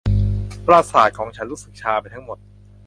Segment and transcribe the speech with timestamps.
[0.65, 2.37] ประสาทของฉันรู้สึกชาไปทั้งหมด